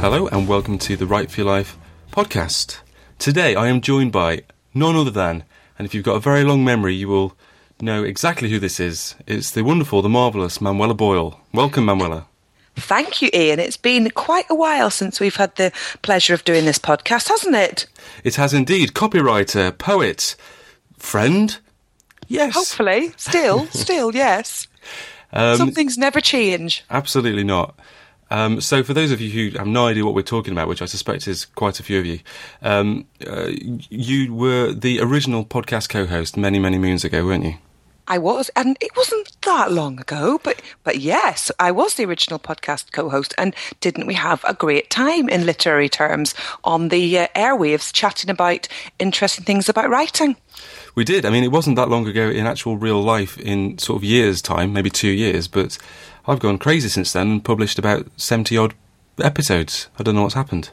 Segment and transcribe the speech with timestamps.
[0.00, 1.76] Hello and welcome to the Write for Your Life
[2.10, 2.78] podcast.
[3.18, 5.44] Today I am joined by none other than,
[5.78, 7.36] and if you've got a very long memory, you will
[7.82, 9.14] know exactly who this is.
[9.26, 11.38] It's the wonderful, the marvellous Manuela Boyle.
[11.52, 12.26] Welcome, Manuela.
[12.76, 13.58] Thank you, Ian.
[13.60, 15.70] It's been quite a while since we've had the
[16.00, 17.86] pleasure of doing this podcast, hasn't it?
[18.24, 18.94] It has indeed.
[18.94, 20.34] Copywriter, poet,
[20.96, 21.58] friend.
[22.26, 22.54] Yes.
[22.54, 23.12] Hopefully.
[23.18, 24.66] Still, still, yes.
[25.32, 26.84] Um, Some things never change.
[26.88, 27.78] Absolutely not.
[28.30, 30.82] Um, so, for those of you who have no idea what we're talking about, which
[30.82, 32.20] I suspect is quite a few of you,
[32.62, 37.54] um, uh, you were the original podcast co-host many, many moons ago, weren't you?
[38.10, 42.40] I was, and it wasn't that long ago, but but yes, I was the original
[42.40, 46.34] podcast co-host, and didn't we have a great time in literary terms
[46.64, 48.66] on the uh, airwaves, chatting about
[48.98, 50.36] interesting things about writing?
[50.96, 51.24] We did.
[51.24, 54.42] I mean, it wasn't that long ago in actual real life, in sort of years'
[54.42, 55.78] time, maybe two years, but
[56.26, 58.74] I've gone crazy since then and published about seventy odd
[59.20, 59.88] episodes.
[59.98, 60.70] I don't know what's happened.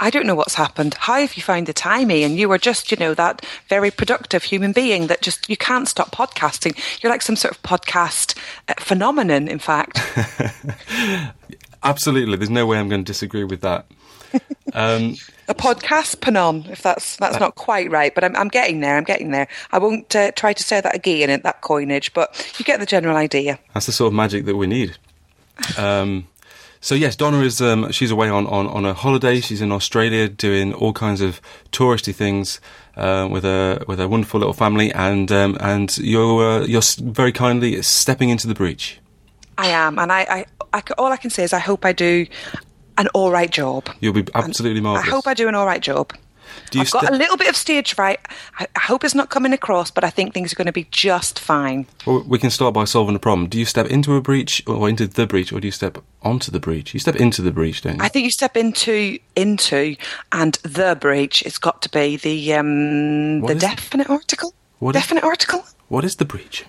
[0.00, 0.94] I don't know what's happened.
[0.94, 2.24] How have you found the timing?
[2.24, 5.86] And you are just, you know, that very productive human being that just, you can't
[5.86, 6.76] stop podcasting.
[7.00, 8.36] You're like some sort of podcast
[8.68, 10.00] uh, phenomenon, in fact.
[11.84, 12.36] Absolutely.
[12.36, 13.86] There's no way I'm going to disagree with that.
[14.74, 15.16] Um,
[15.48, 18.96] a podcast panon, if that's that's not quite right, but I'm, I'm getting there.
[18.96, 19.48] I'm getting there.
[19.70, 22.86] I won't uh, try to say that again in that coinage, but you get the
[22.86, 23.58] general idea.
[23.74, 24.96] That's the sort of magic that we need.
[25.76, 26.26] Um,
[26.80, 29.40] so yes, Donna is um, she's away on, on, on a holiday.
[29.40, 32.60] She's in Australia doing all kinds of touristy things
[32.96, 37.30] uh, with a with a wonderful little family, and um, and you're uh, you're very
[37.30, 38.98] kindly stepping into the breach.
[39.58, 42.26] I am, and I, I, I, all I can say is I hope I do
[42.98, 43.88] an all right job.
[44.00, 45.06] You'll be absolutely marvelous.
[45.06, 46.12] I hope I do an all right job.
[46.74, 48.20] I've got a little bit of stage fright.
[48.58, 50.86] I, I, hope it's not coming across, but I think things are going to be
[50.90, 51.86] just fine.
[52.06, 53.48] Well, we can start by solving the problem.
[53.48, 56.50] Do you step into a breach or into the breach, or do you step onto
[56.50, 56.94] the breach?
[56.94, 58.02] You step into the breach, don't you?
[58.02, 59.96] I think you step into into
[60.30, 61.42] and the breach.
[61.42, 64.54] It's got to be the um, the definite article.
[64.78, 65.64] What definite is, article.
[65.88, 66.64] What is the breach?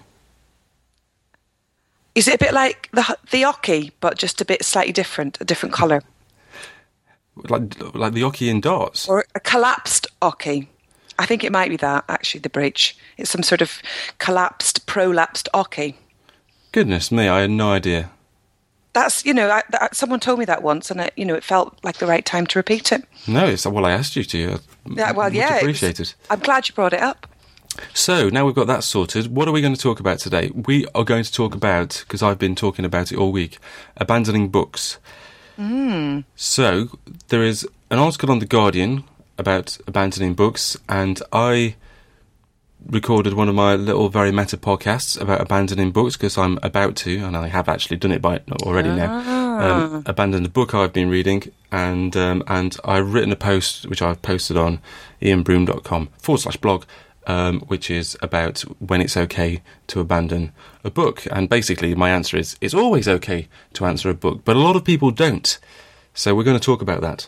[2.16, 5.46] Is it a bit like the the oche, but just a bit slightly different, a
[5.46, 6.04] different colour?
[7.36, 10.68] Like like the oche in dots, or a collapsed oche.
[11.20, 12.42] I think it might be that actually.
[12.42, 12.98] The breach.
[13.18, 13.82] It's some sort of
[14.18, 15.96] collapsed, prolapsed oche.
[16.72, 18.10] Goodness me, I had no idea.
[18.94, 21.44] That's you know, I, that, someone told me that once, and it, you know, it
[21.44, 23.04] felt like the right time to repeat it.
[23.28, 24.60] No, it's well, I asked you to.
[24.86, 26.14] Yeah, well, yeah, appreciated.
[26.30, 27.28] I'm glad you brought it up.
[27.94, 29.36] So now we've got that sorted.
[29.36, 30.52] What are we going to talk about today?
[30.54, 33.58] We are going to talk about because I've been talking about it all week,
[33.98, 35.00] abandoning books.
[35.58, 36.24] Mm.
[36.36, 36.90] So
[37.30, 39.04] there is an article on the Guardian
[39.38, 41.76] about abandoning books, and I
[42.86, 47.18] recorded one of my little very meta podcasts about abandoning books because I'm about to,
[47.18, 48.96] and I have actually done it by already ah.
[48.96, 49.44] now.
[49.54, 54.02] Um, abandoned a book I've been reading, and um, and I've written a post which
[54.02, 54.80] I've posted on
[55.22, 56.86] ianbroom.com forward slash blog
[57.28, 60.52] um, which is about when it's okay to abandon
[60.84, 61.26] a book.
[61.32, 64.76] And basically, my answer is it's always okay to answer a book, but a lot
[64.76, 65.58] of people don't.
[66.14, 67.28] So we're going to talk about that.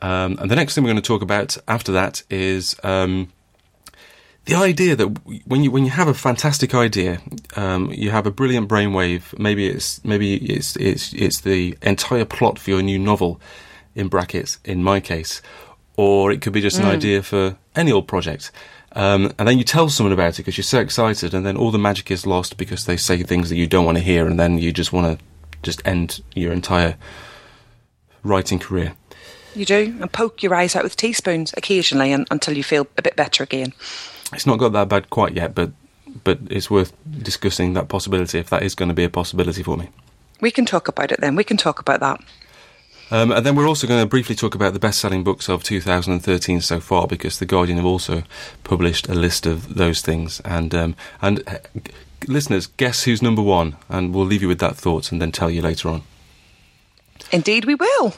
[0.00, 3.32] Um, and the next thing we're going to talk about after that is um,
[4.44, 5.06] the idea that
[5.46, 7.20] when you when you have a fantastic idea,
[7.56, 9.36] um, you have a brilliant brainwave.
[9.38, 13.40] Maybe it's maybe it's it's it's the entire plot for your new novel,
[13.94, 14.58] in brackets.
[14.64, 15.40] In my case,
[15.96, 16.92] or it could be just an mm.
[16.92, 18.50] idea for any old project.
[18.94, 21.70] Um, and then you tell someone about it because you're so excited, and then all
[21.70, 24.38] the magic is lost because they say things that you don't want to hear, and
[24.38, 25.24] then you just want to
[25.62, 26.96] just end your entire
[28.22, 28.94] writing career.
[29.54, 33.02] You do, and poke your eyes out with teaspoons occasionally and, until you feel a
[33.02, 33.72] bit better again.
[34.32, 35.72] It's not got that bad quite yet, but
[36.22, 39.76] but it's worth discussing that possibility if that is going to be a possibility for
[39.76, 39.88] me.
[40.40, 41.34] We can talk about it then.
[41.34, 42.20] We can talk about that.
[43.10, 45.62] Um, and then we're also going to briefly talk about the best selling books of
[45.62, 48.22] 2013 so far because The Guardian have also
[48.64, 50.40] published a list of those things.
[50.44, 51.58] And, um, and uh,
[52.26, 53.76] listeners, guess who's number one?
[53.88, 56.02] And we'll leave you with that thought and then tell you later on.
[57.30, 58.14] Indeed, we will.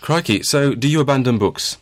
[0.00, 0.42] Crikey.
[0.42, 1.78] So, do you abandon books?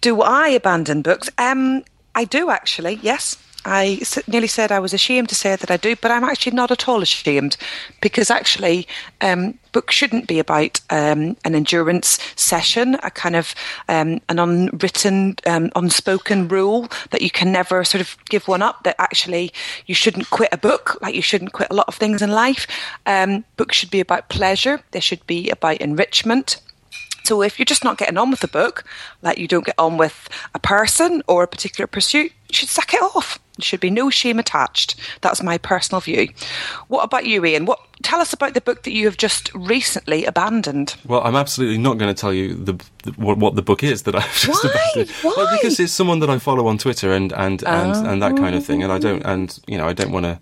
[0.00, 1.28] Do I abandon books?
[1.38, 3.36] Um, I do actually, yes.
[3.64, 6.70] I nearly said I was ashamed to say that I do, but I'm actually not
[6.70, 7.56] at all ashamed
[8.00, 8.86] because actually,
[9.20, 13.54] um, books shouldn't be about um, an endurance session, a kind of
[13.88, 18.82] um, an unwritten, um, unspoken rule that you can never sort of give one up.
[18.84, 19.52] That actually
[19.86, 22.66] you shouldn't quit a book, like you shouldn't quit a lot of things in life.
[23.06, 24.80] Um, books should be about pleasure.
[24.92, 26.60] They should be about enrichment.
[27.24, 28.84] So if you're just not getting on with the book,
[29.22, 32.94] like you don't get on with a person or a particular pursuit, you should sack
[32.94, 33.38] it off.
[33.56, 34.96] There should be no shame attached.
[35.20, 36.28] That's my personal view.
[36.88, 37.66] What about you, Ian?
[37.66, 40.96] What tell us about the book that you have just recently abandoned.
[41.06, 42.72] Well, I'm absolutely not going to tell you the,
[43.02, 44.70] the what, what, the book is that I've just Why?
[44.70, 45.16] abandoned.
[45.22, 45.34] Why?
[45.36, 48.10] Well, because it's someone that I follow on Twitter and and and, Oh.
[48.10, 49.00] and that kind of thing, and I oh.
[49.00, 50.38] don't and you know I don't want to.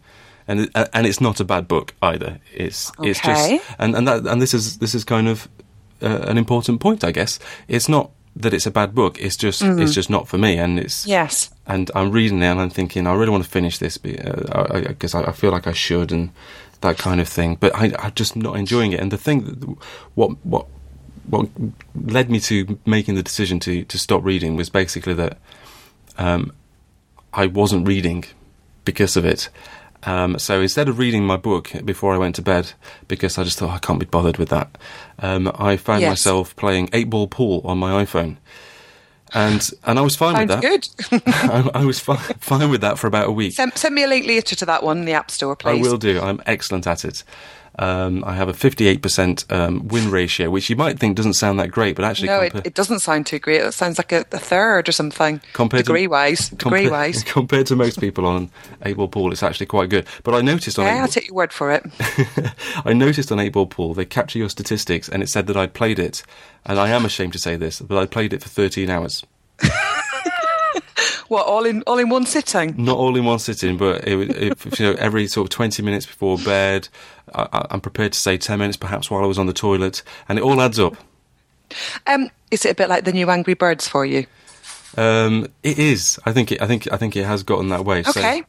[0.47, 2.39] And and it's not a bad book either.
[2.55, 5.47] It's it's just and and that and this is this is kind of
[6.03, 7.39] uh, an important point, I guess.
[7.69, 9.19] It's not that it's a bad book.
[9.21, 9.83] It's just Mm-hmm.
[9.83, 11.51] it's just not for me, and it's Yes.
[11.67, 14.67] and I'm reading it and I'm thinking I really want to finish this because uh,
[14.71, 16.31] I, I, I, I feel like I should and
[16.81, 17.57] that kind of thing.
[17.61, 19.01] But I, I'm just not enjoying it.
[19.01, 19.77] And the thing, that,
[20.15, 20.67] what what
[21.31, 21.49] what
[21.95, 25.39] led me to making the decision to to stop reading was basically that
[26.17, 26.53] um,
[27.33, 28.25] I wasn't reading
[28.85, 29.51] because of it.
[30.05, 32.73] Um, so instead of reading my book before I went to bed,
[33.09, 34.79] because I just thought I can't be bothered with that,
[35.19, 36.11] um, I found Yes.
[36.11, 38.37] myself playing eight ball pool on my iPhone,
[39.35, 41.23] and and I was fine Sounds with that.
[41.23, 41.33] good.
[41.35, 43.55] I, I was fine, fine with that for about a week.
[43.55, 45.99] send, send me a link later to that one in the App Store, I will
[45.99, 46.21] do.
[46.21, 47.25] I'm excellent at it.
[47.81, 51.71] Um, I have a 58% um, win ratio, which you might think doesn't sound that
[51.71, 53.61] great, but actually, No, it, compa- it doesn't sound too great.
[53.61, 55.41] It sounds like a, a third or something.
[55.53, 56.51] compared to- degree wise.
[56.51, 57.23] compa- Degree wise.
[57.27, 58.51] compared to most people on
[58.85, 60.07] eight ball pool, it's actually quite good.
[60.25, 61.85] But I noticed on Yeah, I'll take your word for it.
[62.85, 65.73] I noticed on eight ball pool they capture your statistics, and it said that I'd
[65.75, 66.25] played it,
[66.67, 69.25] and I am ashamed to say this, but I played it for 13 hours.
[71.29, 72.75] What all in all in one sitting?
[72.77, 76.07] Not all in one sitting, but it, it, you know, every sort of 20 minutes
[76.07, 76.89] before bed.
[77.35, 80.39] I, I'm prepared to say 10 minutes, perhaps while I was on the toilet, and
[80.39, 80.97] it all adds up.
[82.07, 84.27] Um, is it a bit like the new Angry Birds for you?
[84.97, 86.19] Um, it is.
[86.25, 86.53] I think.
[86.53, 86.91] It, I think.
[86.91, 88.03] I think it has gotten that way.
[88.03, 88.43] so- Okay.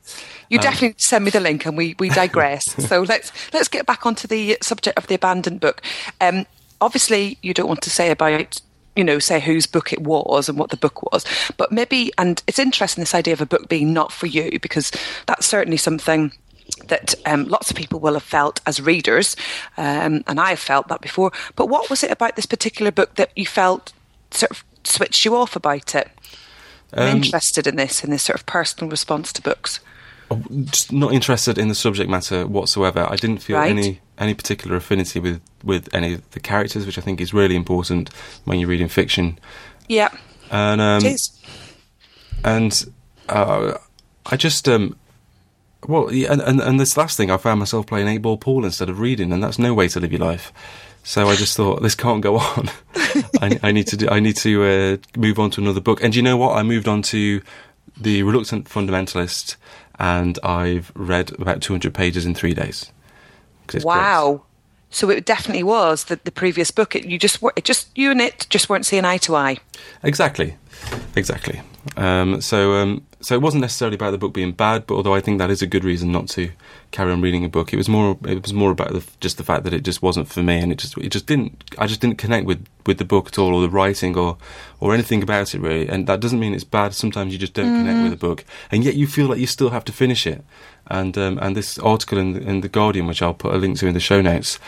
[0.49, 2.65] You Um, definitely send me the link, and we, we digress.
[2.87, 5.81] so let's let's get back onto the subject of the abandoned book.
[6.21, 6.45] Um,
[6.81, 8.61] obviously, you don't want to say about
[8.99, 11.23] you know say whose book it was and what the book was,
[11.55, 14.91] but maybe and it's interesting this idea of a book being not for you because
[15.25, 16.33] that's certainly something
[16.87, 19.35] that um, lots of people will have felt as readers,
[19.77, 21.31] um, and I've felt that before.
[21.55, 23.93] But what was it about this particular book that you felt
[24.31, 26.07] sort of switched you off about it?
[26.93, 29.79] I'm Um, interested in this, in this sort of personal response to books.
[30.65, 33.07] Just not interested in the subject matter whatsoever.
[33.09, 33.71] I didn't feel Right.
[33.71, 37.55] any any particular affinity with with any of the characters, which I think is really
[37.55, 38.09] important
[38.45, 39.39] when you're reading fiction.
[39.87, 40.09] Yeah,
[40.51, 41.01] And um,
[42.43, 42.85] and
[43.27, 43.73] uh,
[44.25, 44.95] I just um,
[45.87, 48.65] well, yeah, and, and and this last thing, I found myself playing eight ball pool
[48.65, 50.51] instead of reading, and that's no way to live your life.
[51.03, 52.69] So I just thought this can't go on.
[53.41, 54.09] I, I need to do.
[54.09, 56.03] I need to uh, move on to another book.
[56.03, 56.55] And you know what?
[56.57, 57.41] I moved on to
[57.97, 59.55] the Reluctant Fundamentalist,
[59.99, 62.91] and I've read about 200 pages in three days.
[63.67, 63.95] 'Cause it's great.
[63.95, 64.43] Wow.
[64.89, 66.95] So it definitely was the, the previous book.
[66.95, 69.57] It, you just it just you and it just weren't seeing eye to eye.
[70.01, 70.55] Exactly,
[71.15, 71.61] exactly.
[71.97, 75.21] Um, so, um, so it wasn't necessarily about the book being bad, but although I
[75.21, 76.51] think that is a good reason not to
[76.91, 78.17] carry on reading a book, it was more.
[78.25, 80.71] It was more about the, just the fact that it just wasn't for me, and
[80.71, 81.63] it just it just didn't.
[81.77, 84.37] I just didn't connect with, with the book at all, or the writing, or
[84.79, 85.87] or anything about it really.
[85.87, 86.93] And that doesn't mean it's bad.
[86.93, 89.69] Sometimes you just don't connect with a book, and yet you feel like you still
[89.69, 90.43] have to finish it.
[90.87, 93.77] And um, and this article in the, in the Guardian, which I'll put a link
[93.79, 94.59] to in the show notes,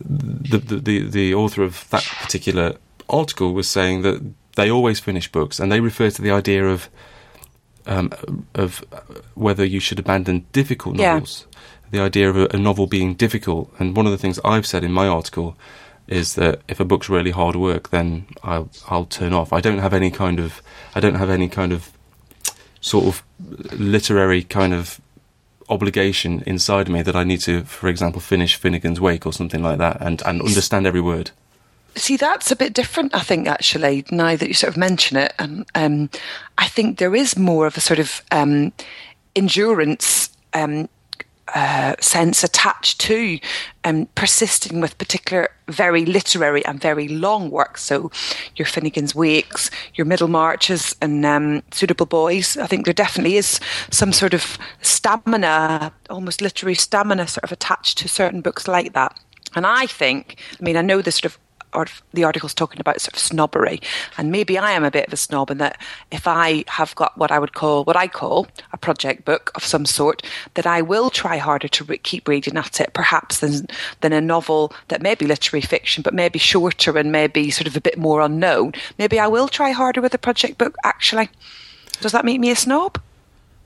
[0.00, 2.76] the, the the the author of that particular
[3.08, 4.22] article was saying that
[4.56, 6.88] they always finish books, and they refer to the idea of
[7.86, 8.12] um,
[8.54, 8.84] of
[9.34, 11.14] whether you should abandon difficult Yeah.
[11.14, 11.46] novels.
[11.90, 14.84] The idea of a, a novel being difficult, and one of the things I've said
[14.84, 15.56] in my article
[16.06, 19.52] is that if a book's really hard work, then I'll I'll turn off.
[19.52, 20.62] I don't have any kind of
[20.94, 21.90] I don't have any kind of
[22.80, 23.22] sort of
[23.78, 25.00] literary kind of
[25.68, 29.78] obligation inside me that I need to, for example, finish Finnegans Wake or something like
[29.78, 31.30] that, and and understand every word.
[31.96, 35.32] See, that's a bit different, I think, actually, now that you sort of mention it.
[35.38, 36.10] And um,
[36.56, 38.72] I think there is more of a sort of um,
[39.34, 40.88] endurance um,
[41.54, 43.38] uh, sense attached to
[43.84, 47.82] um, persisting with particular very literary and very long works.
[47.82, 48.10] So
[48.56, 52.56] your Finnegans Wakes, your Middlemarches, and um, Suitable Boys.
[52.56, 53.58] I think there definitely is
[53.90, 59.18] some sort of stamina, almost literary stamina, sort of attached to certain books like that.
[59.54, 61.38] And I think, I mean, I know the sort of
[61.74, 63.80] or the article's talking about sort of snobbery,
[64.16, 67.16] and maybe I am a bit of a snob in that if I have got
[67.16, 70.22] what I would call what I call a project book of some sort,
[70.54, 73.66] that I will try harder to re- keep reading at it, perhaps than
[74.00, 77.76] than a novel that may be literary fiction, but maybe shorter and maybe sort of
[77.76, 78.72] a bit more unknown.
[78.98, 80.76] Maybe I will try harder with a project book.
[80.84, 81.28] Actually,
[82.00, 83.00] does that make me a snob?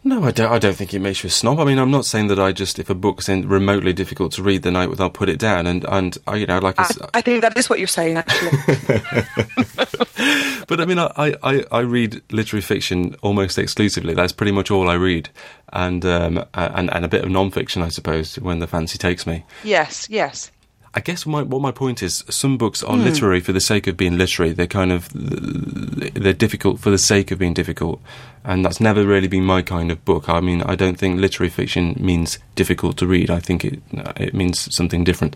[0.06, 0.52] No, I don't.
[0.52, 1.58] I don't think it makes you a snob.
[1.58, 4.42] I mean, I'm not saying that I just if a book's in remotely difficult to
[4.42, 5.66] read, then I, I'll put it down.
[5.66, 7.88] And and I, you know, like I, I, s- I think that is what you're
[7.88, 8.50] saying, actually.
[10.68, 14.12] but I mean, I, I, I read literary fiction almost exclusively.
[14.14, 15.30] That's pretty much all I read,
[15.72, 19.44] and um, and and a bit of non-fiction, I suppose, when the fancy takes me.
[19.64, 20.50] Yes, yes.
[20.96, 23.96] I guess my, what my point is, some books are literary for the sake of
[23.96, 24.52] being literary.
[24.52, 28.00] They're kind of they're difficult for the sake of being difficult,
[28.44, 30.28] and that's never really been my kind of book.
[30.28, 33.28] I mean, I don't think literary fiction means difficult to read.
[33.28, 33.80] I think it
[34.16, 35.34] it means something different.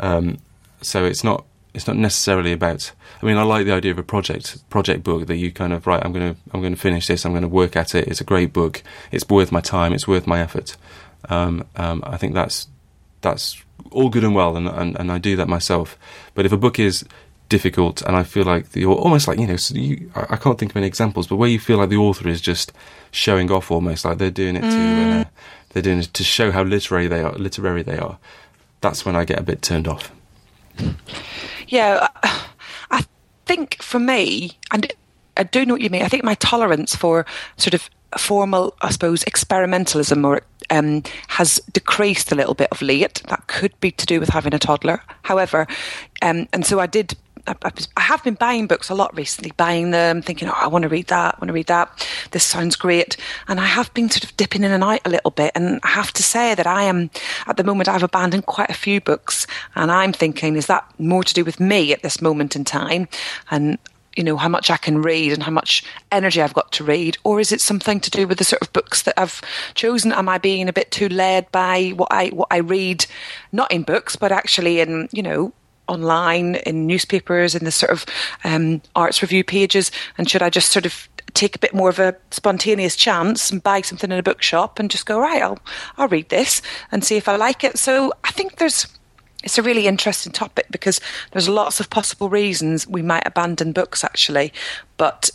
[0.00, 0.38] Um,
[0.80, 1.44] so it's not
[1.74, 2.92] it's not necessarily about.
[3.22, 5.86] I mean, I like the idea of a project project book that you kind of
[5.86, 6.02] right.
[6.02, 7.26] I'm going to I'm going to finish this.
[7.26, 8.08] I'm going to work at it.
[8.08, 8.82] It's a great book.
[9.12, 9.92] It's worth my time.
[9.92, 10.76] It's worth my effort.
[11.28, 12.68] Um, um, I think that's
[13.20, 13.63] that's
[13.94, 15.96] all good and well, and, and and I do that myself.
[16.34, 17.04] But if a book is
[17.48, 20.36] difficult, and I feel like the or almost like you know, so you, I, I
[20.36, 22.72] can't think of any examples, but where you feel like the author is just
[23.10, 24.66] showing off, almost like they're doing it to
[25.20, 25.24] uh,
[25.70, 27.32] they're doing it to show how literary they are.
[27.32, 28.18] Literary they are.
[28.80, 30.12] That's when I get a bit turned off.
[31.68, 32.40] Yeah, I-
[32.90, 33.04] I
[33.46, 34.92] think for me, and
[35.36, 36.02] I do know what you mean.
[36.02, 42.32] I think my tolerance for sort of formal, I suppose, experimentalism or um, has decreased
[42.32, 43.22] a little bit of late.
[43.28, 45.02] That could be to do with having a toddler.
[45.22, 45.66] However,
[46.22, 47.16] um, and so I did.
[47.46, 50.88] I, have been buying books a lot recently, buying them, thinking, oh, I want to
[50.88, 52.08] read that, I want to read that.
[52.30, 53.18] This sounds great.
[53.48, 55.52] And I have been sort of dipping in and out a little bit.
[55.54, 57.10] And I have to say that I am,
[57.46, 59.46] at the moment, I've abandoned quite a few books.
[59.74, 63.08] And I'm thinking, is that more to do with me at this moment in time?
[63.50, 63.76] And
[64.16, 67.16] you know how much I can read and how much energy I've got to read,
[67.24, 69.40] or is it something to do with the sort of books that I've
[69.74, 70.12] chosen?
[70.12, 73.06] Am I being a bit too led by what I what I read,
[73.52, 75.52] not in books, but actually in you know
[75.86, 78.06] online, in newspapers, in the sort of
[78.44, 79.90] um, arts review pages?
[80.18, 83.62] And should I just sort of take a bit more of a spontaneous chance and
[83.62, 85.42] buy something in a bookshop and just go right?
[85.42, 85.58] I'll
[85.96, 87.78] I'll read this and see if I like it.
[87.78, 88.86] So I think there's
[89.44, 94.02] it's a really interesting topic because there's lots of possible reasons we might abandon books
[94.02, 94.52] actually
[94.96, 95.30] but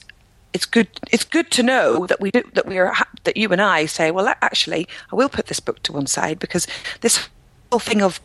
[0.53, 3.61] it's good it's good to know that we do, that we are that you and
[3.61, 6.67] I say well actually I will put this book to one side because
[7.01, 7.29] this
[7.71, 8.19] whole thing of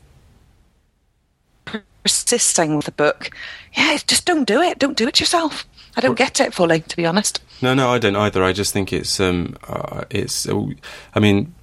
[2.03, 3.31] persisting with a book
[3.77, 6.81] yeah it's just don't do it don't do it yourself I don't get it fully
[6.81, 8.43] to be honest No, no, I don't either.
[8.43, 10.47] I just think it's um, uh, it's.
[10.47, 10.67] Uh,
[11.15, 11.55] I mean,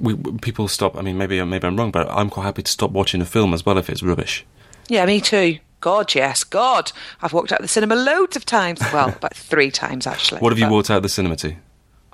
[0.00, 0.96] we people stop.
[0.96, 3.52] I mean, maybe maybe I'm wrong, but I'm quite happy to stop watching a film
[3.54, 4.44] as well if it's rubbish.
[4.88, 8.80] yeah me too God yes God I've walked out of the cinema loads of times
[8.92, 11.54] well about three times actually What have you walked out of the cinema to?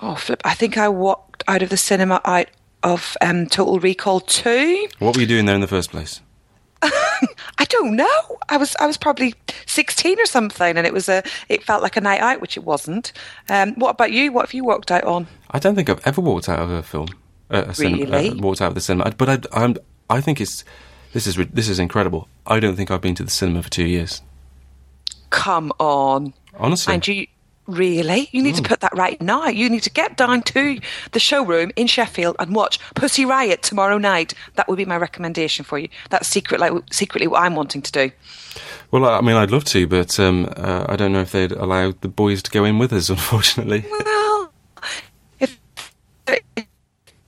[0.00, 0.43] Oh, flip.
[0.45, 2.49] I think I walked out of the cinema out
[2.83, 4.88] of um, Total Recall 2.
[4.99, 6.21] What were you doing there in the first place?
[6.83, 8.38] I don't know.
[8.50, 9.35] I was I was probably
[9.67, 12.64] 16 or something and it was a it felt like a night out which it
[12.64, 13.12] wasn't.
[13.49, 14.33] Um, what about you?
[14.33, 15.26] What have you walked out on?
[15.50, 17.09] I don't think I've ever walked out of a film.
[17.50, 18.30] Uh, a cinema, Really?
[18.30, 19.76] uh, walked out of the cinema, but I, I'm.
[20.10, 20.64] I think it's.
[21.12, 22.28] This is this is incredible.
[22.46, 24.22] I don't think I've been to the cinema for two years.
[25.30, 26.32] Come on.
[26.56, 27.26] Honestly, And you
[27.66, 28.28] really?
[28.32, 29.46] You need to put that right now.
[29.46, 30.78] You need to get down to
[31.12, 34.34] the showroom in Sheffield and watch Pussy Riot tomorrow night.
[34.54, 35.88] That would be my recommendation for you.
[36.10, 38.10] That's secret like secretly what I'm wanting to do.
[38.90, 41.52] well, I I mean, I'd love to, but um, uh, I don't know if they'd
[41.52, 43.08] allow the boys to go in with us.
[43.16, 44.52] Unfortunately, Well,
[45.40, 45.58] if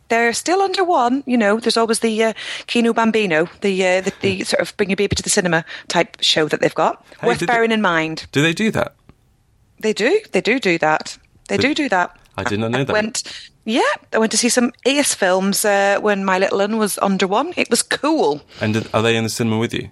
[0.09, 2.33] they're still under one, you know, there's always the uh,
[2.67, 6.17] Kino Bambino, the, uh, the the sort of bring your baby to the cinema type
[6.21, 7.05] show that they've got.
[7.21, 8.27] Hey, Worth did they- bearing in mind.
[8.33, 8.95] do they do that?
[9.81, 11.19] They do, they do do that.
[11.49, 12.17] They do do that.
[12.39, 12.93] I did not know that.
[12.93, 13.23] Went,
[13.65, 13.83] yeah,
[14.13, 17.53] I went to see some Ace films uh, when my little one was under one.
[17.57, 18.41] It was cool.
[18.61, 19.91] And are they in the cinema with you?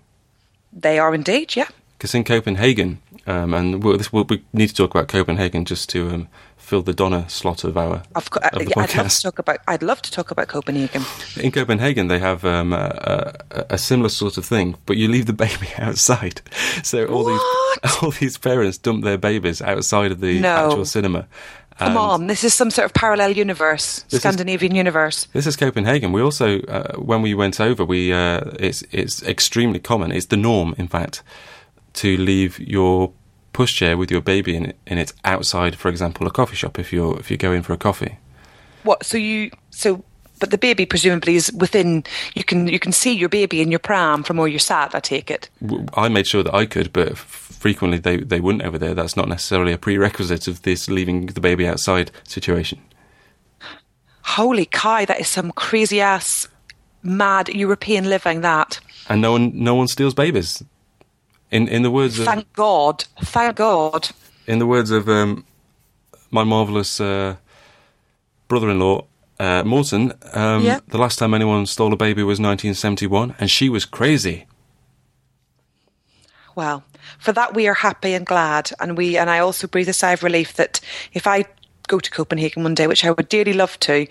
[0.73, 1.69] They are indeed, yeah.
[1.99, 5.89] Because in Copenhagen, um, and we'll, this, we'll, we need to talk about Copenhagen just
[5.91, 6.29] to um,
[6.65, 9.23] fill the Donna slot of our Of co- of the yeah, I'd love to podcast.
[9.23, 9.59] talk about.
[9.69, 11.03] I'd love to talk about Copenhagen.
[11.41, 15.27] In Copenhagen, they have um, a, a, a similar sort of thing, but you leave
[15.27, 16.41] the baby outside.
[16.83, 17.41] So all these
[18.03, 20.55] all these parents dump their babies outside of the No.
[20.69, 21.27] actual cinema.
[21.77, 25.27] Come on, this is some sort of parallel universe, is- Scandinavian universe.
[25.33, 26.13] This is Copenhagen.
[26.13, 30.13] We also, uh, when we went over, we uh, it's it's extremely common.
[30.13, 31.23] It's the norm, in fact,
[31.95, 33.11] to leave your
[33.55, 36.79] pushchair with your baby in it, in it outside, for example, a coffee shop.
[36.79, 38.19] If you're if you go in for a coffee,
[38.83, 39.07] What?
[39.07, 40.05] So you so,
[40.41, 42.05] but the baby presumably is within.
[42.35, 44.95] You can you can see your baby in your pram from where you're sat.
[44.95, 45.49] I take it.
[45.95, 48.95] I made sure that I could, but frequently they they wouldn't over there.
[48.95, 52.81] That's not necessarily a prerequisite of this leaving the baby outside situation.
[54.23, 55.05] Holy cow!
[55.05, 56.49] That is some crazy ass,
[57.03, 58.41] mad European living.
[58.43, 58.81] That.
[59.09, 60.63] And no one no one steals babies.
[61.55, 63.05] In in the words of Thank God.
[63.23, 64.11] Thank God.
[64.47, 65.45] in the words of um,
[66.31, 67.37] my marvelous uh,
[68.49, 69.05] brother-in-law
[69.39, 70.81] uh, Morten, um, Yeah.
[70.89, 74.47] the last time anyone stole a baby was 1971, and she was crazy.
[76.57, 76.83] Well,
[77.19, 80.13] For that, we are happy and glad, and we and I also breathe a sigh
[80.13, 80.81] of relief that
[81.13, 81.45] if I
[81.89, 84.07] go to Copenhagen one day, which I would dearly love to,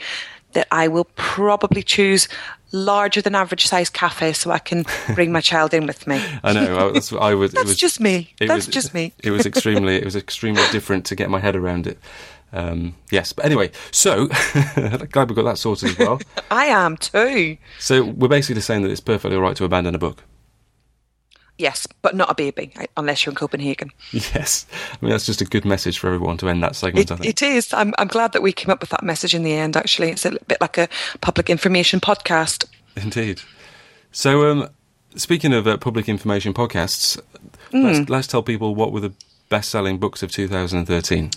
[0.53, 2.27] that I will probably choose
[2.73, 4.83] larger than average size cafe so I can
[5.15, 6.21] bring my child in with me.
[6.43, 6.89] I know.
[6.89, 7.51] I, that's I would.
[7.51, 8.33] That's it was, just me.
[8.41, 9.13] it That's was- just me.
[9.23, 9.95] It was extremely.
[9.95, 11.97] It was extremely different to get my head around it.
[12.51, 14.27] Um, yes, but anyway, so
[15.11, 16.19] glad we got that sorted as well.
[16.51, 17.57] I am too.
[17.79, 20.23] so we're basically saying that it's perfectly all right to abandon a book.
[21.57, 23.91] Yes, but not a baby unless you're in Copenhagen.
[24.11, 27.11] Yes, I mean that's just a good message for everyone to end that segment.
[27.11, 27.71] It, it is.
[27.73, 29.77] I'm, I'm glad that we came up with that message in the end.
[29.77, 30.87] Actually, it's a bit like a
[31.21, 32.65] public information podcast.
[32.95, 33.41] Indeed.
[34.11, 34.69] So, um,
[35.15, 37.19] speaking of uh, public information podcasts,
[37.71, 37.83] Hmm.
[37.83, 39.13] let's, let's tell people what were the
[39.49, 41.29] best-selling books of 2013.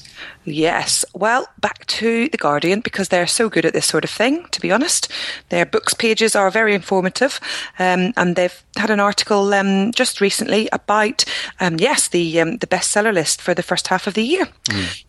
[0.44, 1.04] Yes.
[1.14, 4.60] Well, back to The Guardian because they're so good at this sort of thing, to
[4.60, 5.10] be honest.
[5.50, 7.40] Their books pages are very informative.
[7.78, 11.24] Um, and they've had an article um, just recently about,
[11.60, 14.48] um, yes, the, um, the bestseller list for the first half of the year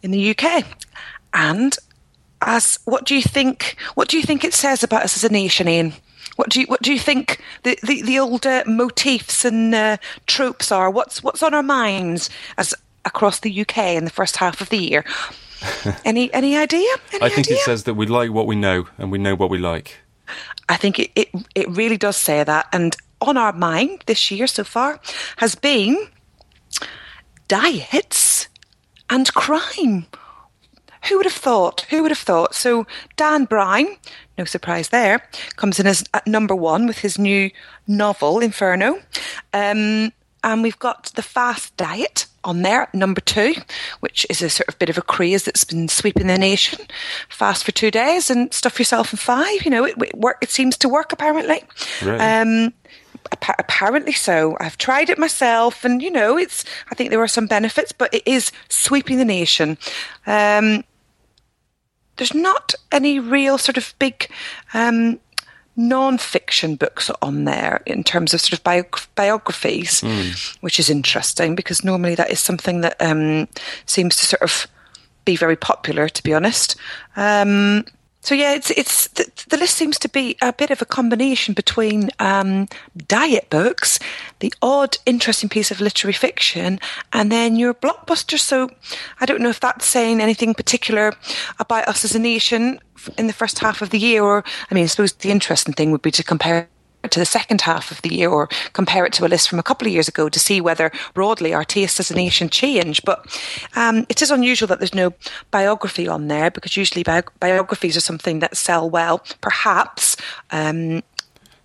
[0.02, 0.66] in the UK.
[1.34, 1.78] And
[2.42, 3.78] as what do you think?
[3.96, 5.94] What do you think it says about us as a nation, Ian?
[6.36, 9.98] What do you what do you think the the, the old uh, motifs and uh,
[10.28, 10.90] tropes are?
[10.90, 12.74] What's what's on our minds as
[13.08, 15.04] across the UK in the first half of the year?
[16.06, 16.88] any any idea?
[17.14, 17.58] Any I think idea?
[17.58, 19.98] it says that we like what we know and we know what we like.
[20.70, 22.68] I think it, it it really does say that.
[22.72, 25.00] And on our mind this year so far
[25.38, 26.08] has been
[27.48, 28.48] diets
[29.10, 30.06] and crime.
[31.10, 31.86] Who would have thought?
[31.90, 32.54] Who would have thought?
[32.54, 32.86] So
[33.16, 33.88] Dan Brown,
[34.38, 35.24] no surprise there,
[35.56, 37.50] comes in as at number one with his new
[37.88, 39.00] novel Inferno,
[39.54, 40.12] um,
[40.48, 43.54] and we've got the Fast Diet on there number two,
[44.00, 46.80] which is a sort of bit of a craze that's been sweeping the nation.
[47.28, 49.66] Fast for two days and stuff yourself in five.
[49.66, 50.38] You know, it, it work.
[50.42, 51.64] It seems to work apparently.
[52.02, 52.42] Right.
[52.42, 52.74] Um,
[53.34, 54.56] apparently so.
[54.62, 56.64] I've tried it myself, and you know, it's.
[56.90, 59.78] I think there are some benefits, but it is sweeping the nation.
[60.26, 60.86] Um,
[62.16, 64.32] there's not any real sort of big
[64.74, 65.20] um,
[65.78, 68.84] non-fiction books on there in terms of sort of bio-
[69.16, 70.02] biographies,
[70.62, 73.48] which is interesting because normally that is something that um,
[73.86, 74.68] seems to sort of
[75.24, 76.76] be very popular, to be honest.
[77.16, 77.86] Um,
[78.22, 81.54] so yeah, it's it's the, the list seems to be a bit of a combination
[81.54, 82.68] between um,
[83.08, 84.00] diet books,
[84.40, 86.80] the odd interesting piece of literary fiction,
[87.14, 88.38] and then your blockbuster.
[88.38, 88.70] So
[89.22, 91.14] I don't know if that's saying anything particular
[91.60, 92.80] about us as a nation
[93.18, 95.92] in the first half of the year, or I mean, I suppose the interesting thing
[95.92, 96.68] would be to compare
[97.12, 99.64] to the second half of the year or compare it to a list from a
[99.64, 103.04] couple of years ago to see whether broadly our taste as a nation change.
[103.04, 103.26] But
[103.76, 105.14] um, it is unusual that there's no
[105.52, 109.24] biography on there because usually bi- biographies are something that sell well.
[109.42, 110.18] Perhaps
[110.52, 111.04] um,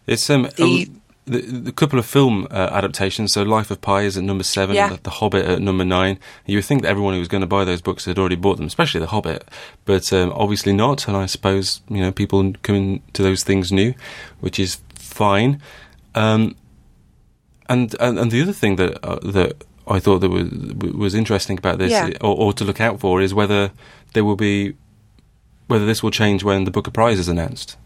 [0.07, 3.33] It's um, The- a, the, the couple of film uh, adaptations.
[3.33, 4.75] So, Life of Pi is at number seven.
[4.75, 4.97] Yeah.
[5.01, 6.19] The, Hobbit at number nine.
[6.47, 8.57] You would think that everyone who was going to buy those books had already bought
[8.57, 9.47] them, especially The Hobbit,
[9.85, 11.07] but um, obviously not.
[11.07, 13.95] And I suppose you know people coming to those things new,
[14.41, 14.79] which is
[15.13, 15.61] fine.
[16.15, 16.57] Um,
[17.69, 20.49] and, and and the other thing that uh, that I thought that was
[20.95, 22.11] was interesting about this, Yeah.
[22.21, 23.71] or, or to look out for, is whether
[24.15, 24.75] there will be
[25.69, 27.77] whether this will change when the Booker Prize is announced.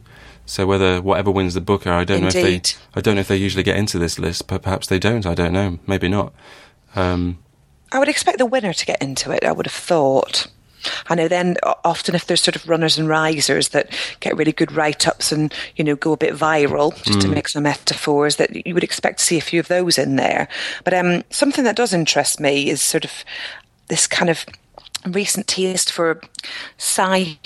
[0.45, 2.61] So whether whatever wins the Booker, I don't know if they,
[2.95, 5.27] I don't know if they usually get into this list, but perhaps they don't.
[5.27, 5.79] I don't know.
[5.87, 6.33] Maybe not.
[6.95, 7.39] Um,
[7.93, 9.45] I would expect the winner to get into it.
[9.45, 10.47] I would have thought.
[11.09, 14.73] I know then often if there's sort of runners and risers that get really good
[14.73, 18.75] write-ups and you know go a bit viral, just to make some metaphors, that you
[18.75, 20.49] would expect to see a few of those in there.
[20.85, 23.25] But um, something that does interest me is sort of
[23.89, 24.45] this kind of
[25.07, 26.21] recent taste for
[26.79, 27.39] sci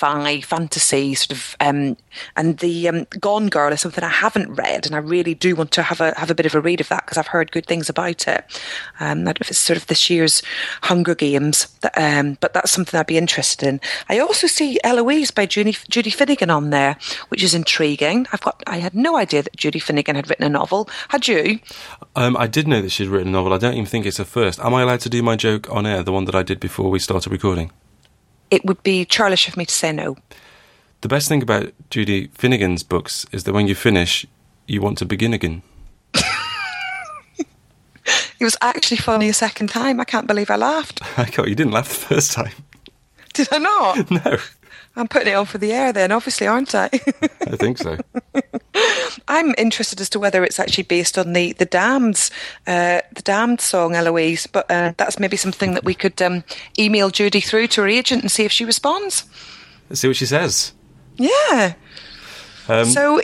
[0.00, 1.96] fi fantasy sort of um,
[2.36, 5.70] and the um, Gone Girl is something I haven't read and I really do want
[5.72, 7.66] to have a have a bit of a read of that because I've heard good
[7.66, 8.44] things about it.
[8.98, 10.42] Um, I don't know if it's sort of this year's
[10.82, 13.80] Hunger Games, that, um, but that's something I'd be interested in.
[14.08, 16.96] I also see Eloise by Judy, Judy Finnegan on there,
[17.28, 18.26] which is intriguing.
[18.32, 20.88] I've got I had no idea that Judy Finnegan had written a novel.
[21.08, 21.60] Had you?
[22.16, 23.52] um, I did know that she'd written a novel.
[23.52, 24.58] I don't even think it's her first.
[24.60, 26.90] Am I allowed to do my joke on air, the one that I did before
[26.90, 27.70] we started recording?
[28.50, 30.16] It would be churlish of me to say no.
[31.00, 34.26] The best thing about Judy Finnegan's books is that when you finish,
[34.66, 35.62] you want to begin again.
[38.40, 40.00] It was actually funny a second time.
[40.00, 41.02] I can't believe I laughed.
[41.18, 42.52] I got you didn't laugh the first time.
[43.34, 44.10] Did I not?
[44.24, 44.38] No,
[44.96, 46.86] I'm putting it on for the air then, obviously, aren't I?
[46.92, 47.96] I think so.
[49.28, 52.30] I'm interested as to whether it's actually based on the the Damned's
[52.66, 56.44] uh, the Damned song Eloise, but uh, that's maybe something that we could um,
[56.78, 59.24] email Judy through to her agent and see if she responds.
[59.88, 60.72] Let's see what she says.
[61.16, 61.74] Yeah.
[62.68, 63.20] Um, so.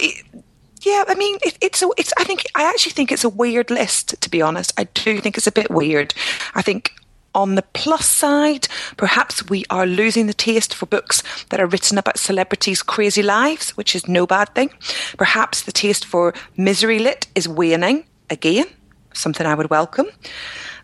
[0.83, 2.13] Yeah, I mean, it, it's a, it's.
[2.17, 4.21] I think I actually think it's a weird list.
[4.21, 6.15] To be honest, I do think it's a bit weird.
[6.55, 6.93] I think
[7.37, 11.99] on the plus side, perhaps we are losing the taste for books that are written
[11.99, 14.71] about celebrities' crazy lives, which is no bad thing.
[15.19, 18.67] Perhaps the taste for misery lit is waning again,
[19.13, 20.07] something I would welcome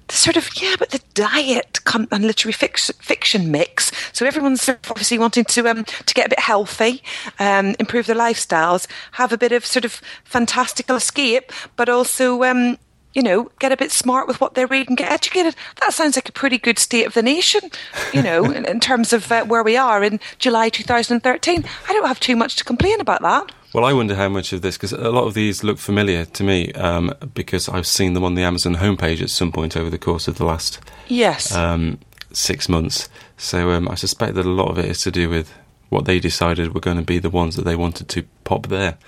[0.09, 3.93] the sort of yeah, but the diet and literary fiction, mix.
[4.13, 7.03] So everyone's obviously wanting to um, to get a bit healthy,
[7.39, 12.79] um, improve their lifestyles, have a bit of sort of fantastical escape, but also um,
[13.15, 15.55] you know, get a bit smart with what they read and get educated.
[15.81, 17.71] That sounds like a pretty good state of the nation,
[18.13, 21.65] you know, in, in, terms of uh, where we are in July 2013.
[21.89, 23.53] I don't have too much to complain about that.
[23.73, 26.45] Well, I wonder how much of this, because a lot of these look familiar to
[26.45, 29.99] me, um, because I've seen them on the Amazon homepage at some point over the
[29.99, 31.99] course of the last yes um,
[32.33, 33.09] six months.
[33.39, 35.55] So um, I suspect that a lot of it is to do with
[35.89, 38.99] what they decided were going to be the ones that they wanted to pop there.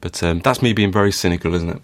[0.00, 1.82] But um, that's me being very cynical, isn't it?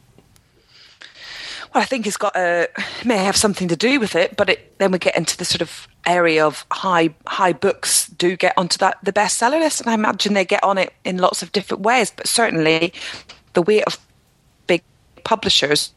[1.75, 2.69] Well, I think it's got a
[3.05, 5.63] may have something to do with it, but it, then we get into the sort
[5.63, 9.95] of area of high high books do get onto that the bestseller list, and I
[9.95, 12.11] imagine they get on it in lots of different ways.
[12.11, 12.93] But certainly,
[13.53, 13.99] the weight of
[14.67, 14.83] big
[15.25, 15.93] publishers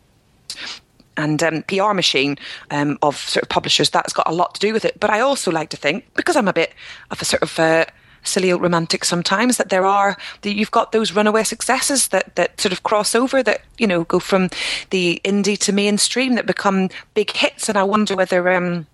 [1.17, 2.37] and um, PR machine
[2.69, 4.99] um, of sort of publishers that's got a lot to do with it.
[4.99, 6.73] But I also like to think because I'm a bit
[7.11, 7.85] of a sort of uh,
[8.23, 12.59] silly old romantic sometimes that there are that you've got those runaway successes that that
[12.59, 14.49] sort of cross over that you know go from
[14.89, 17.69] the indie to mainstream that become big hits.
[17.69, 18.87] And I wonder whether um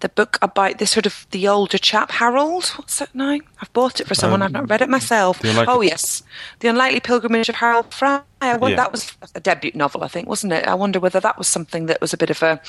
[0.00, 2.66] the book about the sort of the older chap Harold.
[2.76, 3.38] What's that now?
[3.60, 4.42] I've bought it for someone.
[4.42, 5.40] Um, I've not read it myself.
[5.44, 6.22] Oh yes,
[6.60, 8.22] the Unlikely Pilgrimage of Harold Fry.
[8.40, 8.76] I yeah.
[8.76, 10.66] That was a debut novel, I think, wasn't it?
[10.68, 12.60] I wonder whether that was something that was a bit of a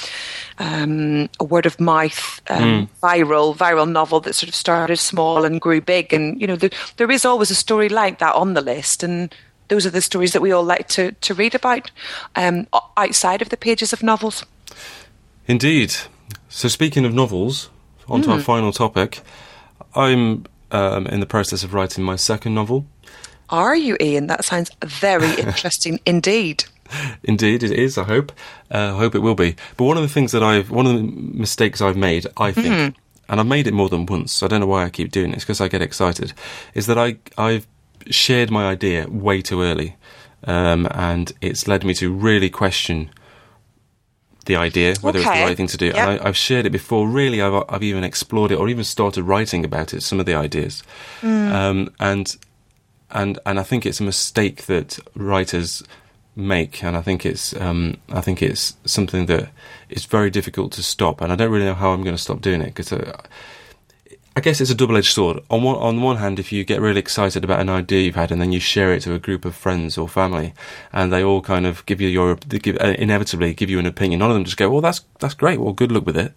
[0.58, 2.90] um, a word of mouth, um, mm.
[3.04, 6.12] viral viral novel that sort of started small and grew big.
[6.12, 9.34] And you know, the, there is always a story like that on the list, and
[9.68, 11.92] those are the stories that we all like to to read about
[12.36, 12.66] um,
[12.98, 14.44] outside of the pages of novels.
[15.48, 15.96] Indeed.
[16.50, 17.70] So, speaking of novels,
[18.10, 18.32] on to mm.
[18.32, 18.44] our hmm.
[18.44, 19.22] final topic.
[19.96, 22.86] I'm um, in the process of writing my second novel.
[23.50, 24.28] Are you, Ian?
[24.28, 26.66] That sounds very interesting indeed.
[27.24, 27.98] Indeed, it is.
[27.98, 28.32] I hope.
[28.72, 29.56] Uh, I hope it will be.
[29.78, 32.68] But one of the things that I've, one of the mistakes I've made, I think,
[32.68, 32.96] mm.
[33.28, 34.32] and I've made it more than once.
[34.32, 36.34] So I don't know why I keep doing this because I get excited.
[36.74, 37.68] Is that I I've
[38.10, 39.96] shared my idea way too early,
[40.46, 43.12] um, and it's led me to really question
[44.50, 45.30] the idea, whether okay.
[45.30, 45.86] it's the right thing to do.
[45.86, 45.96] Yep.
[45.96, 47.08] And I, have shared it before.
[47.08, 50.02] Really, I've, I've even explored it or even started writing about it.
[50.02, 50.84] Some of the ideas,
[51.22, 51.52] mm.
[51.54, 52.36] um, and
[53.12, 55.84] and and I think it's a mistake that writers
[56.36, 59.50] make, and I think it's um, I think it's something that
[59.88, 61.22] is very difficult to stop.
[61.22, 62.92] And I don't really know how I'm going to stop doing it because.
[64.40, 65.44] I guess it's a double-edged sword.
[65.50, 68.32] On one, on one hand, if you get really excited about an idea you've had
[68.32, 70.54] and then you share it to a group of friends or family,
[70.94, 74.20] and they all kind of give you your, give, uh, inevitably give you an opinion.
[74.20, 75.60] None of them just go, "Well, that's that's great.
[75.60, 76.32] Well, good luck with it."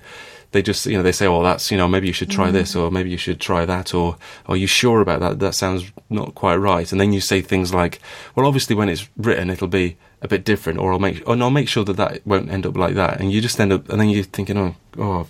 [0.50, 2.54] They just, you know, they say, "Well, that's, you know, maybe you should try mm.
[2.54, 5.38] this, or maybe you should try that, or are you sure about that?
[5.38, 8.00] That sounds not quite right." And then you say things like,
[8.34, 11.50] "Well, obviously, when it's written, it'll be a bit different, or I'll make, or I'll
[11.50, 14.00] make sure that that won't end up like that." And you just end up, and
[14.00, 15.28] then you're thinking, "Oh, oh,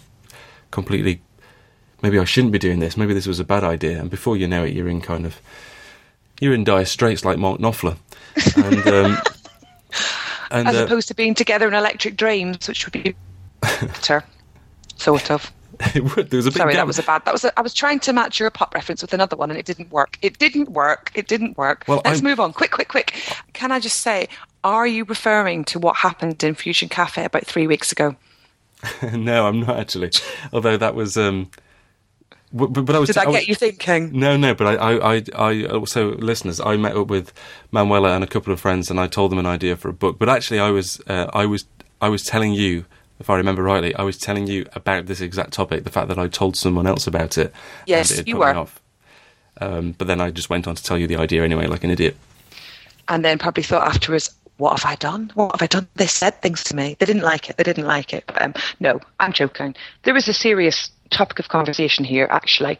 [0.70, 1.20] completely
[2.02, 2.96] maybe I shouldn't be doing this.
[2.96, 4.00] Maybe this was a bad idea.
[4.00, 5.40] And before you know it, you're in kind of
[6.40, 7.96] you're in dire straits like Mark Knopfler.
[8.56, 9.18] And, um,
[10.50, 13.14] and, As uh, opposed to being together in Electric Dreams, which would be
[13.60, 14.24] better,
[14.96, 15.50] sort of.
[15.94, 16.30] It would.
[16.30, 16.80] There was a Sorry, gap.
[16.80, 17.24] that was a bad.
[17.24, 17.44] That was.
[17.44, 19.90] A, I was trying to match your pop reference with another one, and it didn't
[19.90, 20.16] work.
[20.22, 21.10] It didn't work.
[21.14, 21.84] It didn't work.
[21.88, 22.24] Well, let's I'm...
[22.24, 22.52] move on.
[22.52, 23.20] Quick, quick, quick.
[23.52, 24.28] Can I just say,
[24.62, 28.14] are you referring to what happened in Fusion Cafe about three weeks ago?
[29.12, 30.10] no, I'm not actually.
[30.52, 31.16] Although that was.
[31.16, 31.50] Um,
[32.52, 34.18] but, but I was, Did that I was, get you thinking?
[34.18, 34.54] No, no.
[34.54, 36.60] But I, I, I, I, also listeners.
[36.60, 37.32] I met up with
[37.70, 40.18] Manuela and a couple of friends, and I told them an idea for a book.
[40.18, 41.64] But actually, I was, uh, I was,
[42.00, 42.84] I was telling you,
[43.20, 45.84] if I remember rightly, I was telling you about this exact topic.
[45.84, 47.54] The fact that I told someone else about it.
[47.86, 48.66] Yes, it you were.
[49.60, 51.90] Um, but then I just went on to tell you the idea anyway, like an
[51.90, 52.16] idiot.
[53.08, 55.30] And then probably thought afterwards, what have I done?
[55.34, 55.88] What have I done?
[55.94, 56.96] They said things to me.
[56.98, 57.56] They didn't like it.
[57.56, 58.24] They didn't like it.
[58.26, 59.74] But, um, no, I'm joking.
[60.02, 62.78] There was a serious topic of conversation here, actually.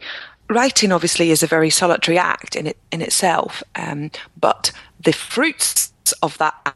[0.50, 5.92] Writing obviously is a very solitary act in it in itself, um, but the fruits
[6.22, 6.74] of that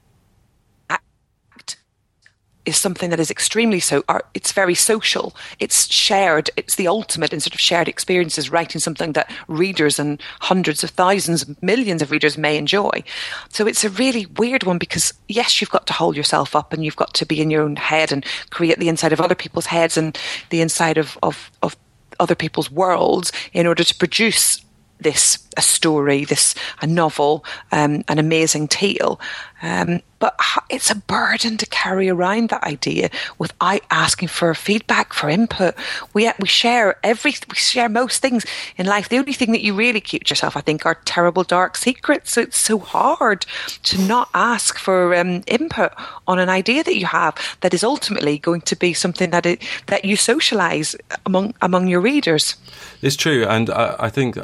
[2.67, 4.05] is something that is extremely so.
[4.35, 5.35] It's very social.
[5.59, 6.51] It's shared.
[6.57, 8.51] It's the ultimate in sort of shared experiences.
[8.51, 13.03] Writing something that readers and hundreds of thousands, millions of readers may enjoy.
[13.51, 16.85] So it's a really weird one because yes, you've got to hold yourself up and
[16.85, 19.67] you've got to be in your own head and create the inside of other people's
[19.67, 20.19] heads and
[20.51, 21.77] the inside of of, of
[22.19, 24.65] other people's worlds in order to produce
[25.01, 29.21] this a story, this a novel, um, an amazing tale.
[29.63, 30.39] Um, but
[30.71, 35.75] it's a burden to carry around that idea without asking for feedback, for input.
[36.15, 38.45] We we share every we share most things
[38.77, 39.09] in life.
[39.09, 42.33] The only thing that you really keep to yourself, I think, are terrible dark secrets.
[42.33, 43.47] So it's so hard
[43.85, 45.93] to not ask for um, input
[46.27, 49.63] on an idea that you have that is ultimately going to be something that it,
[49.87, 52.57] that you socialize among among your readers.
[53.03, 54.39] It's true, and I, I think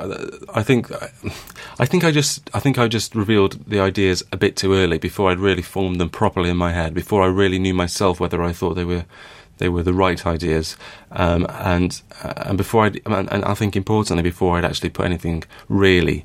[0.55, 0.91] I think
[1.79, 4.99] I think I just I think I just revealed the ideas a bit too early
[5.03, 6.95] before I'd really formed them properly in my head.
[6.95, 9.05] Before I really knew myself whether I thought they were
[9.59, 10.77] they were the right ideas,
[11.11, 15.45] um, and uh, and before I and I think importantly before I'd actually put anything
[15.69, 16.25] really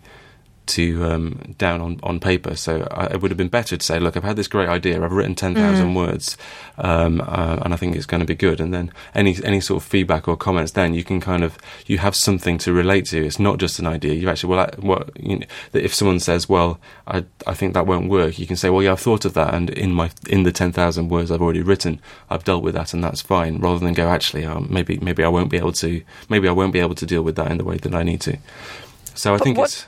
[0.68, 2.56] to um, down on, on paper.
[2.56, 5.04] So I, it would have been better to say, look, I've had this great idea.
[5.04, 5.96] I've written ten thousand mm.
[5.96, 6.38] words,
[6.78, 8.60] um, uh, and I think it's going to be good.
[8.60, 11.98] And then any any sort of feedback or comments, then you can kind of you
[11.98, 13.26] have something to relate to.
[13.26, 14.14] It's not just an idea.
[14.14, 18.10] You actually well, what you know, if someone says, well, I I think that won't
[18.10, 20.52] work, you can say, well, yeah, I've thought of that, and in my in the
[20.52, 22.00] ten thousand words I've already written,
[22.30, 23.60] I've dealt with that, and that's fine.
[23.60, 26.74] Rather than go, actually, um, maybe maybe I won't be able to maybe I won't
[26.74, 28.38] be able to deal with that in the way that I need to.
[29.16, 29.88] So I but think what- it's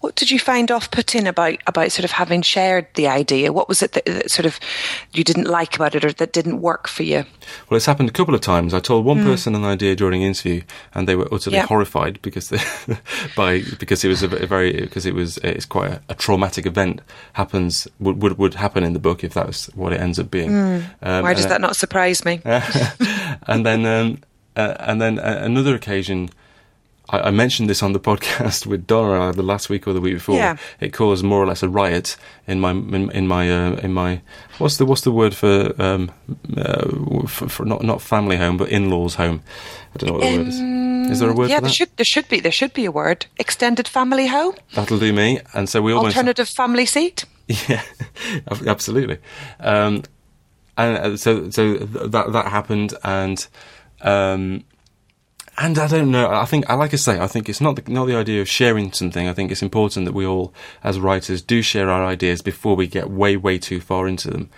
[0.00, 3.52] what did you find off-putting about about sort of having shared the idea?
[3.52, 4.58] What was it that, that, sort of
[5.12, 7.24] you didn't like about it, or that didn't work for you?
[7.68, 8.72] Well, it's happened a couple of times.
[8.72, 9.24] I told one mm.
[9.24, 10.62] person an idea during an interview,
[10.94, 12.58] and they were utterly horrified because they,
[13.36, 16.64] by because it was a, a, very because it was it's quite a, a, traumatic
[16.64, 17.02] event
[17.34, 20.30] happens would, would would happen in the book if that was what it ends up
[20.30, 20.50] being.
[20.50, 20.84] Mm.
[21.02, 22.40] Um, Why does that not surprise me?
[22.44, 24.18] and then um,
[24.56, 26.30] uh, and then uh, another occasion.
[27.10, 30.14] I, I, mentioned this on the podcast with Donna the last week or the week
[30.14, 30.36] before.
[30.36, 30.56] Yeah.
[30.80, 34.22] It caused more or less a riot in my in, in my uh, in my
[34.58, 36.10] what's the what's the word for um
[36.56, 36.88] uh,
[37.26, 39.42] for, for, not not family home but in laws home.
[39.94, 40.60] I don't know what the um, word is.
[41.10, 41.50] Is there a word?
[41.50, 43.26] Yeah, there should there should be there should be a word.
[43.38, 44.54] Extended family home.
[44.74, 45.40] That'll do me.
[45.54, 47.24] And so we almost alternative family seat.
[47.68, 47.82] Yeah,
[48.64, 49.18] absolutely.
[49.58, 50.04] Um,
[50.76, 53.46] and uh, so so that that happened and.
[54.02, 54.64] Um,
[55.60, 56.30] and I don't know.
[56.30, 58.92] I think, like I say, I think it's not the, not the idea of sharing
[58.92, 59.28] something.
[59.28, 62.86] I think it's important that we all, as writers, do share our ideas before we
[62.86, 64.48] get way, way too far into them,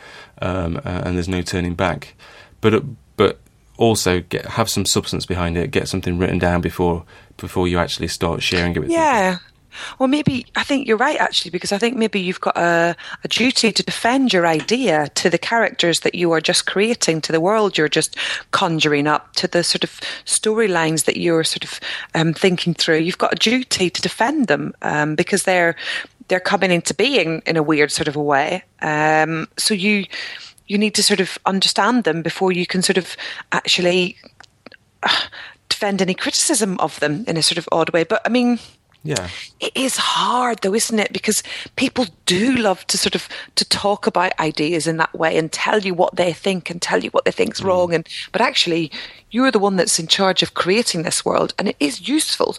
[0.40, 2.14] um, uh, and there's no turning back.
[2.60, 2.80] But uh,
[3.16, 3.40] but
[3.78, 5.72] also get have some substance behind it.
[5.72, 7.04] Get something written down before
[7.36, 9.38] before you actually start sharing it with yeah.
[9.38, 9.51] people.
[9.98, 13.28] Well, maybe I think you're right actually, because I think maybe you've got a, a,
[13.28, 17.40] duty to defend your idea to the characters that you are just creating, to the
[17.40, 18.16] world you're just
[18.50, 19.90] conjuring up, to the sort of
[20.24, 21.80] storylines that you're sort of
[22.14, 22.98] um, thinking through.
[22.98, 25.76] You've got a duty to defend them um, because they're
[26.28, 28.64] they're coming into being in a weird sort of a way.
[28.80, 30.04] Um, so you
[30.66, 33.16] you need to sort of understand them before you can sort of
[33.52, 34.16] actually.
[35.02, 35.08] Uh,
[35.82, 38.04] defend any criticism of them in a sort of odd way.
[38.04, 38.60] But I mean,
[39.04, 39.28] yeah.
[39.58, 41.12] It is hard though, isn't it?
[41.12, 41.42] Because
[41.76, 45.80] people do love to sort of to talk about ideas in that way and tell
[45.80, 47.66] you what they think and tell you what they think's mm.
[47.66, 48.90] wrong and but actually
[49.30, 52.56] you're the one that's in charge of creating this world and it is useful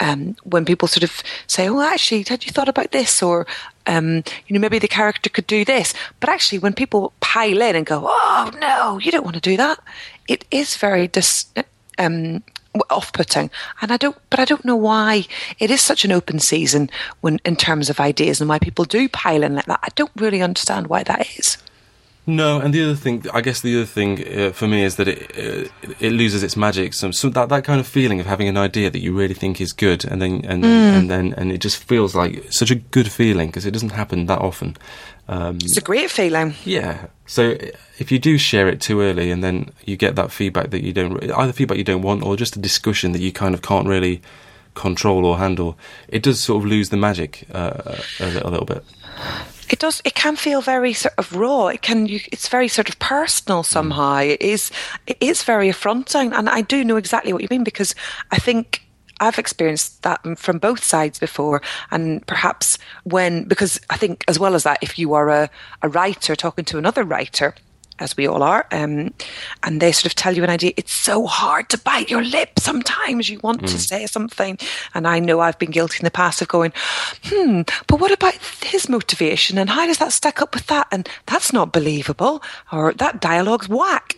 [0.00, 3.46] um, when people sort of say, "Oh, actually, had you thought about this?" or
[3.86, 5.94] um, you know, maybe the character could do this.
[6.18, 9.56] But actually, when people pile in and go, "Oh no, you don't want to do
[9.58, 9.78] that,"
[10.28, 11.46] it is very dis-
[11.98, 12.42] um,
[12.90, 15.26] off-putting and i don't but i don't know why
[15.58, 16.88] it is such an open season
[17.20, 20.12] when in terms of ideas and why people do pile in like that i don't
[20.16, 21.58] really understand why that is
[22.24, 25.08] no, and the other thing, I guess the other thing uh, for me is that
[25.08, 26.94] it uh, it loses its magic.
[26.94, 29.60] So, so, that that kind of feeling of having an idea that you really think
[29.60, 30.66] is good, and then and mm.
[30.66, 34.26] and then and it just feels like such a good feeling because it doesn't happen
[34.26, 34.76] that often.
[35.28, 36.54] Um, it's a great feeling.
[36.64, 37.06] Yeah.
[37.26, 37.56] So
[37.98, 40.92] if you do share it too early, and then you get that feedback that you
[40.92, 43.86] don't either feedback you don't want, or just a discussion that you kind of can't
[43.86, 44.20] really
[44.74, 48.84] control or handle, it does sort of lose the magic uh, a, a little bit
[49.72, 52.88] it does it can feel very sort of raw it can you, it's very sort
[52.88, 54.30] of personal somehow mm.
[54.30, 54.70] it is
[55.06, 57.94] it is very affronting and i do know exactly what you mean because
[58.30, 58.82] i think
[59.22, 64.54] I've experienced that from both sides before, and perhaps when because I think as well
[64.54, 65.50] as that, if you are a,
[65.82, 67.54] a writer talking to another writer,
[67.98, 69.14] as we all are, um,
[69.62, 70.72] and they sort of tell you an idea.
[70.76, 72.58] It's so hard to bite your lip.
[72.58, 73.66] Sometimes you want mm.
[73.68, 74.58] to say something,
[74.92, 76.72] and I know I've been guilty in the past of going,
[77.24, 81.08] "Hmm, but what about his motivation, and how does that stack up with that?" And
[81.26, 84.16] that's not believable, or that dialogue's whack.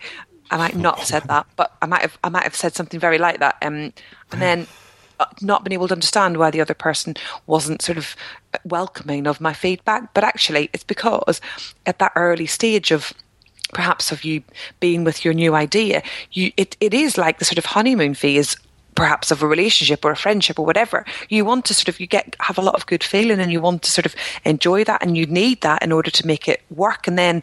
[0.51, 2.19] I might not have said that, but I might have.
[2.25, 3.93] I might have said something very like that, um,
[4.33, 4.84] and then uh,
[5.21, 7.15] Uh, not been able to understand why the other person
[7.47, 8.17] wasn't sort of
[8.53, 10.13] uh, welcoming of my feedback.
[10.15, 11.41] But actually, it's because
[11.87, 13.13] at that early stage of
[13.73, 14.43] perhaps of you
[14.81, 18.57] being with your new idea, you it, it is like the sort of honeymoon phase
[18.95, 21.05] perhaps of a relationship or a friendship or whatever.
[21.29, 23.61] You want to sort of you get have a lot of good feeling and you
[23.61, 26.63] want to sort of enjoy that and you need that in order to make it
[26.71, 27.07] work.
[27.07, 27.43] And then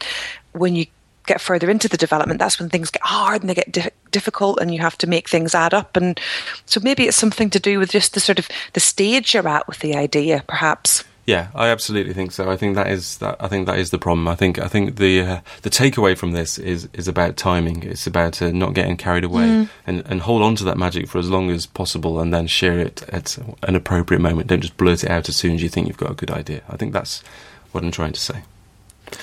[0.53, 0.85] when you
[1.31, 4.59] get further into the development, that's when things get hard and they get di- difficult,
[4.59, 5.97] and you have to make things add up.
[5.97, 6.19] And
[6.65, 9.67] so maybe it's something to do with just the sort of the stage you're at
[9.67, 11.03] with the idea, perhaps.
[11.27, 12.49] Yeah, I absolutely think so.
[12.53, 13.35] I think that is that.
[13.39, 14.27] I think that is the problem.
[14.27, 17.83] I think I think the uh, the takeaway from this is is about timing.
[17.83, 19.69] It's about uh, not getting carried away Mm.
[19.87, 22.79] and and hold on to that magic for as long as possible, and then share
[22.79, 23.37] it at
[23.69, 24.47] an appropriate moment.
[24.47, 26.61] Don't just blurt it out as soon as you think you've got a good idea.
[26.67, 27.23] I think that's
[27.71, 28.41] what I'm trying to say.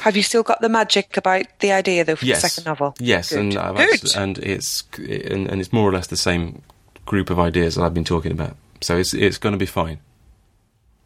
[0.00, 2.94] Have you still got the magic about the idea though for yes, the second novel?
[2.98, 3.38] Yes, Good.
[3.38, 4.16] and I've Good.
[4.16, 6.62] and it's and, and it's more or less the same
[7.06, 8.56] group of ideas that I've been talking about.
[8.80, 9.98] So it's it's going to be fine.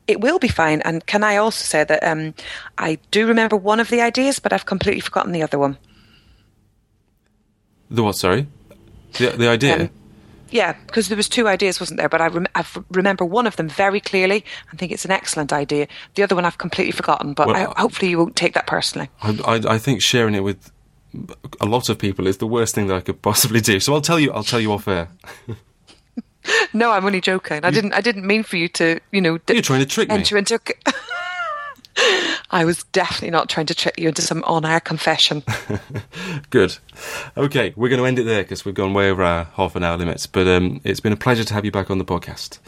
[0.08, 0.82] it will be fine.
[0.82, 2.34] And can I also say that um,
[2.76, 5.76] I do remember one of the ideas, but I've completely forgotten the other one.
[7.90, 8.16] The what?
[8.16, 8.46] Sorry,
[9.18, 9.82] the the idea.
[9.82, 9.90] Um,
[10.52, 12.08] Yeah, because there was two ideas, wasn't there?
[12.08, 14.44] But I, rem- I remember one of them very clearly.
[14.72, 15.88] I think it's an excellent idea.
[16.14, 17.32] The other one I've completely forgotten.
[17.32, 19.08] But Well, I, hopefully you won't take that personally.
[19.22, 20.70] I, I, I think sharing it with
[21.60, 23.80] a lot of people is the worst thing that I could possibly do.
[23.80, 24.30] So I'll tell you.
[24.32, 25.08] I'll tell you off air.
[26.72, 27.64] No, I'm only joking.
[27.64, 27.92] I didn't.
[27.92, 30.16] I didn't mean for you to, you know, d- You're trying to trick me.
[30.16, 30.58] enter into.
[32.50, 35.42] I was definitely not trying to trick you into some on-air confession.
[36.50, 36.78] Good.
[37.36, 39.82] Okay, we're going to end it there because we've gone way over our half an
[39.82, 40.26] hour limits.
[40.26, 42.58] But um, it's been a pleasure to have you back on the podcast.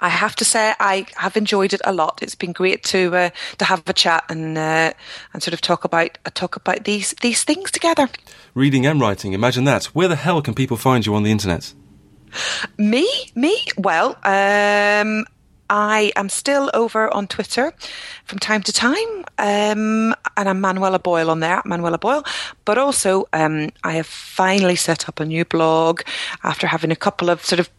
[0.00, 2.20] I have to say I have enjoyed it a lot.
[2.22, 4.92] It's been great to uh, to have a chat and uh,
[5.32, 8.08] and sort of talk about uh, talk about these these things together.
[8.54, 9.34] Reading and writing.
[9.34, 9.84] Imagine that.
[9.86, 11.74] Where the hell can people find you on the internet?
[12.78, 13.64] Me, me.
[13.76, 15.26] Well, um,
[15.70, 17.72] I am still over on Twitter
[18.24, 22.24] from time to time, um, and I'm Manuela Boyle on there, Manuela Boyle.
[22.64, 26.02] But also, um, I have finally set up a new blog
[26.42, 27.70] after having a couple of sort of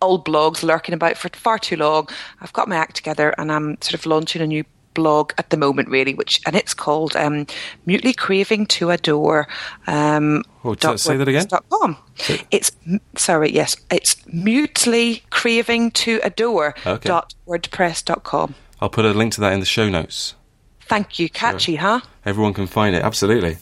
[0.00, 2.08] old blogs lurking about for far too long.
[2.40, 4.64] I've got my act together, and I'm sort of launching a new
[4.98, 7.46] blog at the moment really which and it's called um
[7.86, 9.46] mutely craving to adore
[9.86, 11.46] um Oh, dot say that again?
[11.46, 11.96] wordpress.com.
[12.50, 12.70] It's
[13.16, 17.08] sorry, yes, it's mutely craving to adore Okay.
[17.08, 18.54] dot wordpress.com.
[18.80, 20.34] I'll put a link to that in the show notes.
[20.92, 22.00] Thank you, catchy, huh?
[22.24, 23.58] Everyone can find it, absolutely.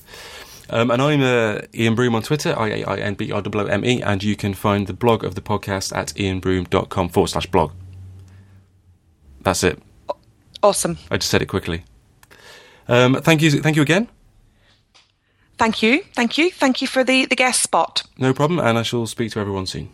[0.71, 3.51] Um, and I'm uh, Iain Broome on Twitter, I A I N B R O
[3.61, 7.29] O M E, and you can find the blog of the podcast at iainbroome.com forward
[7.29, 7.71] slash blog.
[9.43, 9.79] That's it.
[10.63, 10.99] Awesome.
[11.11, 11.85] I just said it quickly.
[12.89, 14.09] Um, thank you, thank you again.
[15.59, 18.03] Thank you, thank you, thank you for the the guest spot.
[18.19, 19.89] No problem, and I shall speak to everyone soon.